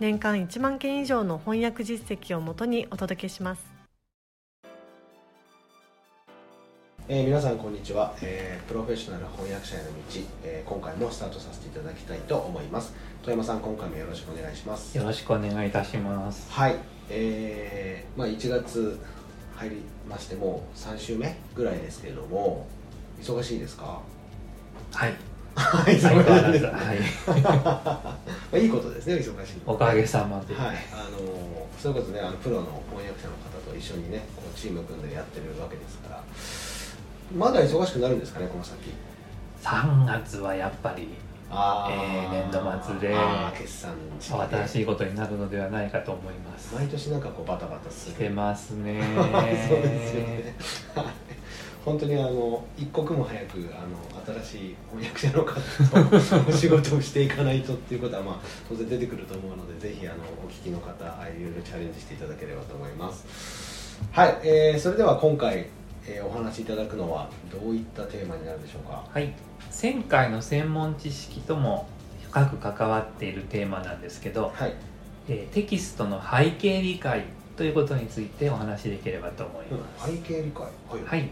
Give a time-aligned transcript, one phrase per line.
[0.00, 3.66] 年間1万件以上の翻訳実績をもとにお届けします。
[7.08, 9.90] えー、皆さんこんにちは、えー、プロフェッショナル翻訳者への道、
[10.44, 12.92] えー、今回もスタートさせていただきたいと思います。
[13.22, 14.96] 富山さん今回もよろしくお願いします。
[14.96, 16.52] よろしくお願いいたします。
[16.52, 16.76] はい。
[17.10, 19.00] えー、まあ1月
[19.56, 22.66] 入りましてもう3週目ぐらいですけれども
[23.20, 24.00] 忙しいですか？
[24.92, 25.14] はい
[25.58, 26.64] はい、そうなんです。
[26.66, 27.00] はい。
[27.40, 28.16] ま
[28.52, 29.54] あいいことですね、忙しい。
[29.66, 30.54] おかげさまで。
[30.54, 30.76] はい。
[30.92, 36.22] あのそれこそね、あのプロの翻訳者の方と一緒にね、こうチーム組んでやってるわけですから。
[37.36, 38.76] まだ忙しくなるんですかね、この先。
[39.62, 41.08] 3月はやっぱり。
[41.50, 43.16] あえー、年度末で
[43.56, 50.54] 決算新しいことになるのではないかと思います毎年なんかこうバタバタするしてますね そうですよね
[51.88, 63.98] 本当にあの一刻も早くあの新しい翻訳者の方とお仕事をしていかないとっていうことは、まあ、当然出てくると思うのでぜひあのお聞きの方いろいろチャレンジしていただければと思います。
[64.12, 65.66] はい、えー、それでは今回、
[66.06, 69.04] えー、お話しいただくのはどういったテーマになるでしょうか？
[69.10, 69.34] はい。
[69.82, 71.88] 前回の専門知識とも
[72.28, 74.74] 深く関わっているテーマなんですけど、はい。
[75.28, 77.24] えー、テキストの背景理解
[77.56, 80.62] ということについてお話しできればと思います、うん、背景理解。
[80.62, 81.28] はい、はい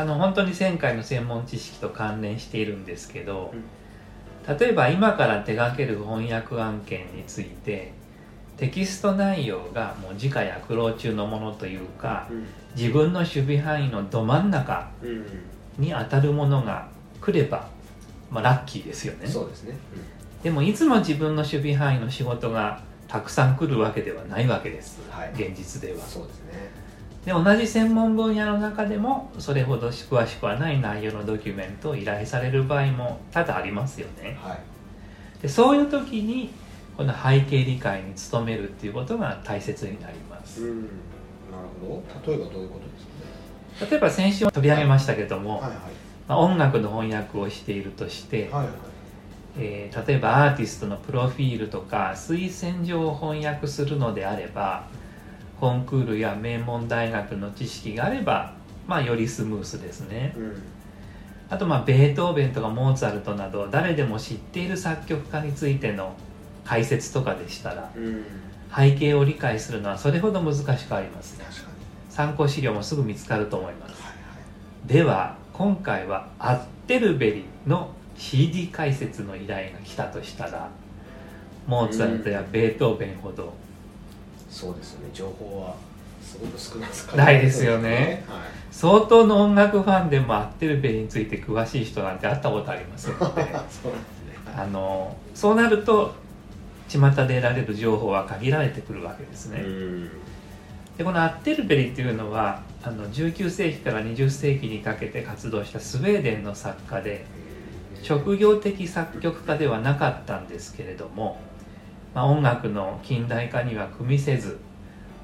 [0.00, 7.92] あの本当に前回の専門知識と関連しているんですけど、うん、例えば今から手掛ける翻訳案件について
[8.56, 14.90] テキスト内容がもう時価躍老中のものというか、うん、自分の守備範囲のど真ん中
[15.78, 16.88] に当たるものが
[17.20, 17.68] 来れば、
[18.30, 19.26] まあ、ラッキーですよね。
[19.26, 26.00] そうですね、うん、でもいつも自分の守備範囲の仕事がたくさん来るわけではないわけです、はい、現実では。
[26.00, 26.70] そうですね
[27.24, 34.58] で同じ専門分野の中でもそれほど詳しくはない内容のドキュメントを依頼される場合も多々ありますよね、はい、
[35.42, 36.50] でそういう時に
[36.96, 40.60] この背景理解に努めるっていうことが大切になります。
[40.60, 40.74] なる
[41.80, 42.30] ほど。
[42.32, 43.90] 例えばどういうことですかね？
[43.90, 45.70] 例えば先週取り上げましたけども、はいはい。
[46.28, 48.72] まあ、音楽の翻訳をしているとして、はいはい。
[49.58, 54.86] えー、例えばアーティストのプロフィールとか推薦状を翻訳するのであれば
[55.60, 58.54] コンクールや名門大学の知識があれば、
[58.86, 60.62] まあ、よりスムースですね、うん、
[61.50, 66.14] あとまあベートーベンとかモーツァルトなど誰でも知っている作曲家についての
[66.64, 68.24] 解説とかでしたら、うん、
[68.74, 71.44] 背景を理解するのはそれほど難しくありますね。
[72.08, 74.16] 参考資料もすぐ見つかると思います、はいは
[74.84, 80.70] い、では今回はアッテルベリの CD 解説の依頼が来たとしたら
[81.66, 83.54] モーツァルトやベートーベンほど
[84.50, 85.10] そうですよね。
[85.12, 85.74] 情報は
[86.30, 88.38] すごく少ないですかないですよね、はい、
[88.70, 93.92] 相当の音楽ファンでもアッテルベリについて詳しい人なんて会ったことありませんのでそうですね、
[94.54, 96.14] あのそうなると
[96.88, 99.62] 巷で得られる情報は限られてくるわけですね。
[100.98, 107.24] でこのアッテルベリっていうのはあの19世紀から20世紀にかけて活動したスウェーデンの作家で
[108.02, 111.40] 職業的作曲家ではなかったんですけれども
[112.14, 114.58] まあ、音楽の近代化には組みせず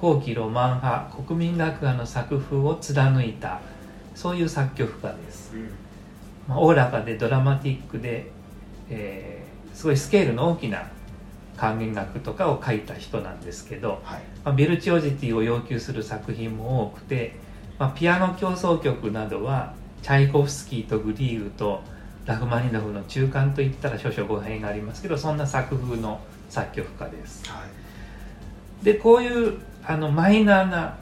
[0.00, 3.60] 後期ロマン派国民楽派の作風を貫いた
[4.14, 5.52] そういう作曲家です、
[6.46, 8.30] まあ、おおらかでドラマティックで、
[8.90, 10.90] えー、すごいスケールの大きな
[11.56, 17.36] 管弦楽とかを書いた人なんですけど、はい、まあ、ベルチオジティを要求する作品も多くて、
[17.78, 21.80] まあ、ピアノ協奏曲などはチャイコフスキーとグリーグと
[22.26, 26.20] ラフマニノフの中間といったら少々語弊がありますけどそんな作風の
[26.54, 27.64] 作曲家です、は
[28.82, 30.98] い、でこういうあのマイナーな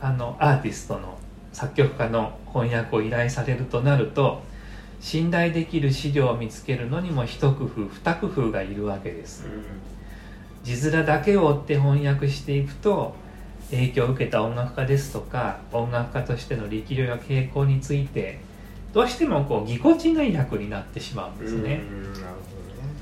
[0.00, 1.18] あのアーティストの
[1.52, 4.42] 作曲家の翻訳を依頼されるとなると
[5.00, 9.64] 信頼できる資料を見つけるのにも一工夫二工夫がいるわけです、うん、
[10.64, 13.14] 字面だけを追って翻訳していくと
[13.70, 18.38] 影響を受けた音楽家ですとか音楽家としての力量や傾向について
[18.94, 21.62] どうしてもこうぎこちない役になってしまうんですね。
[21.62, 22.26] なるほどね。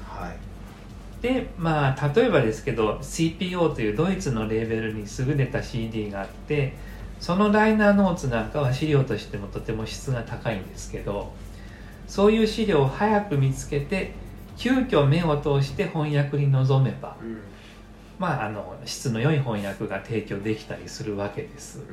[0.02, 0.53] はい
[1.24, 6.74] でまあ例えばですけど CPO というドイツのレーベルに優れた CD があって
[7.18, 11.32] そのライナーノーツなんかは資料としてもとても質が高いんですけど
[12.06, 14.12] そういう資料を早く見つけて
[14.58, 17.40] 急遽目を通して翻訳に臨めば、うん、
[18.18, 21.86] まあ、あの質の良い翻訳が提供できたりするわけです、うん、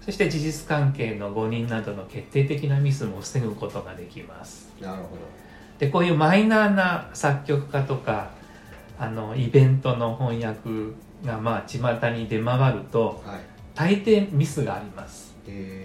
[0.00, 4.72] そして事実関係の誤認などの決定的なミスも防ぐことができます。
[4.80, 5.48] なるほど。
[5.78, 8.37] でこういうマイナーな作曲家とか
[8.98, 10.70] あのイベントの翻訳
[11.24, 11.78] がまあ巷
[12.10, 13.40] に出回ると、はい、
[13.74, 15.34] 大抵ミスがあります、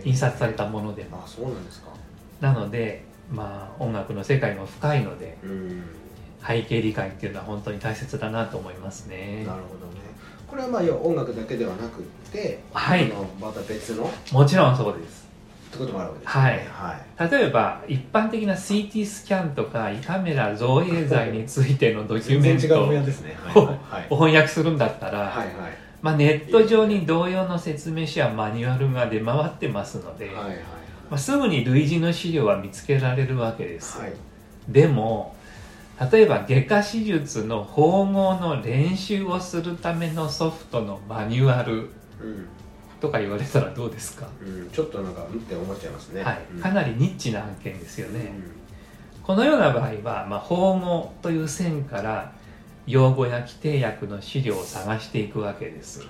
[0.04, 1.21] 印刷されたものでも。
[1.24, 1.89] あそうなんですか。
[2.42, 5.38] なのでまあ音楽の世界も深いので、
[6.45, 9.44] 背景理解っていうのは本当に大切だなと思いますね。
[9.45, 10.01] なるほどね。
[10.48, 14.09] これはまあ音楽だけではなくて、はい、また別の？
[14.31, 15.27] もちろんそうです
[15.74, 16.54] ってこともあるわけです、ね、はい、
[17.18, 22.88] はい、例えば一般的な CT スキャンとか胃カメラ造影剤についてのドキュメントを
[24.10, 25.84] 翻訳するんだったら、はいはい。
[26.02, 30.56] まあ、ネット上に同様の説明書やマニュアルが出回ってますので、はいはい
[31.10, 34.14] まあ、すぐに類似の資料は見つけられるわけです、はい、
[34.68, 35.36] でも
[36.12, 41.90] 例えば外科手術の縫合の練習をするためのソフトのマニュアル
[43.04, 48.32] とか言われたらどうですか、うん、ちょっとなんかうんって思っちゃいますね、はい、かなりニッチな案件ですよね、
[49.18, 52.32] うん、このような場合は、まあ、縫合という線から
[52.88, 56.10] 用語や規定訳の資料を探していくわけです、はい、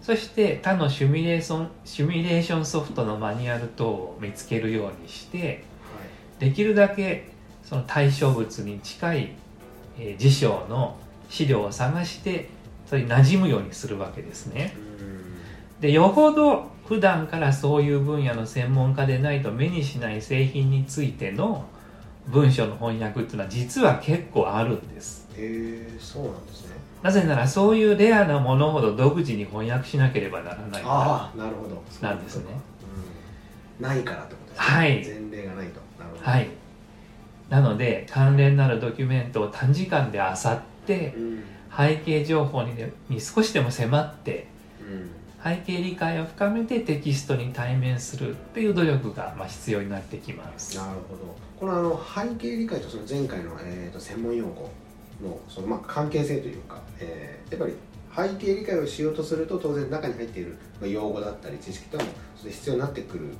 [0.00, 5.44] そして他のシミュレーションシミュレーションソフトのマニュアル等を見つけるようにして、は
[6.38, 7.28] い、できるだけ
[7.62, 9.32] その対象物に近い、
[9.98, 10.96] えー、辞書の
[11.28, 12.48] 資料を探して
[12.86, 14.88] それに馴染むようにするわけですね。
[15.80, 21.64] でよほど普段からそういう分野の専門家でないと目にしない製品についての
[22.28, 25.28] 文章の翻訳っていうのは実は結構あるんです。
[25.36, 26.76] へえそうなんですね。
[27.02, 31.82] なぜならそういうレアなものほど独自に翻訳しなければならないああなるほど。
[32.00, 32.44] なんですね、
[33.78, 34.64] うん、ないからってことですね。
[34.64, 35.06] はい。
[35.06, 35.80] 前例がないと。
[35.98, 36.30] なるほど。
[36.30, 36.48] はい。
[37.50, 41.42] なので関連なるドキュメントを短時間で漁って、うん、
[41.74, 44.48] 背景情報に,、ね、に少しでも迫って、
[44.80, 45.10] うん
[45.42, 52.00] 背景理解を深めてテキストに対面するっていう努力がまあ必要になってきますなるほどこのあの
[52.30, 54.70] 背景理解とその前回の、えー、と専門用語
[55.22, 62.10] のそのまあ関係性というか、えー、やっぱり背景理解をしようとすると当然中に入っている用語だったり知識とかも
[62.44, 63.34] 必要になってくる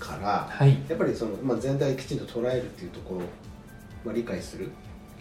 [0.00, 3.20] から、はい、やっぱりその、まあ、全体をきちんと捉えるっていうところ、
[4.04, 4.70] まあ、理解する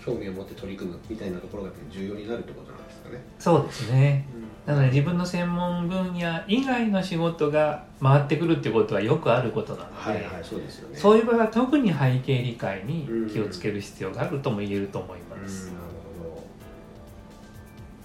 [0.06, 3.21] 興味を持って取り組むみたいなところが重要になるってことなんですかね。
[3.39, 15.68] そうですね、うんなので自分の専門分野以外の仕事が回ってくるっていうことはよくあることなので、はいはいそうですよね、そういう場合は特に背景理解に気をつける必要があるとも言えると思います。
[15.68, 16.44] なるほど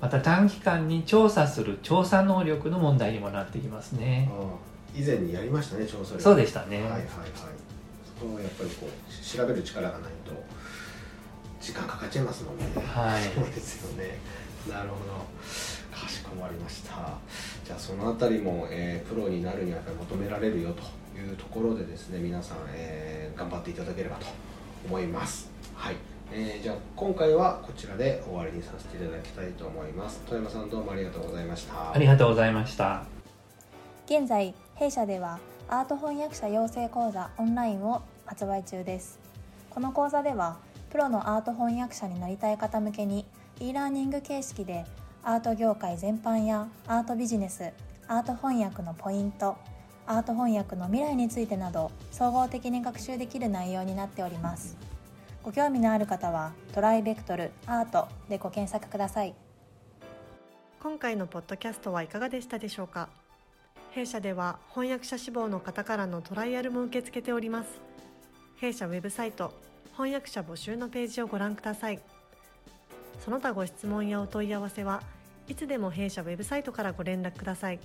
[0.00, 4.28] また短期間に調査する調査能力の問題にもなってきますね。
[4.94, 6.80] 以前にやりましたね調査そうでしたね。
[6.82, 7.08] はいはいはい。
[8.18, 10.32] そこはやっぱりこう調べる力がないと
[11.60, 12.64] 時間かかっちゃいますもんね。
[12.74, 13.22] はい。
[13.22, 14.18] そうですよね。
[14.68, 15.24] なるほど。
[15.98, 17.18] かしこまりました。
[17.64, 20.82] じゃあその辺りも、えー、プロになるには求められるよと
[21.18, 24.26] いうところでですね皆さん、えー、頑張っていただければと
[24.86, 25.50] 思います。
[25.74, 25.96] はい、
[26.32, 30.20] えー、じゃあ今回はこちらで終わりにさせていただきたいと思います。
[30.26, 31.92] 富山さんどうもありがとうございました。
[31.92, 33.04] ありがとうございました。
[34.06, 39.18] 現在弊社ではアート翻訳者養成講座オンラインを発売中です。
[39.70, 40.56] この講座では
[40.90, 43.26] プロのアート翻訳者になりたい方向けに
[43.60, 44.86] e ラーニング形式で
[45.28, 47.70] アート業界全般やアートビジネス
[48.06, 49.58] アート翻訳のポイント
[50.06, 54.78] アート翻訳の未来についてなど総合的に学習できる内容になっております。
[55.42, 59.34] ご興味のある方はトライベクトルアートでご検索ください。
[60.80, 63.10] 今回のポッドキャストはいかがでしたでしょうか？
[63.90, 67.68] 弊社では翻訳者志望の方からのトライアルも受け付けております。
[68.56, 69.52] 弊社ウェブサイト
[69.92, 72.00] 翻訳者募集のページをご覧ください。
[73.22, 75.02] その他ご質問やお問い合わせは
[75.48, 77.80] いつでも弊社ウェブサイトからご連絡ください。